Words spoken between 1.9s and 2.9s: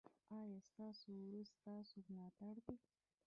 ملاتړ دی؟